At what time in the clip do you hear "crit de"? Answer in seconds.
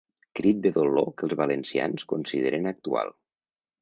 0.37-0.71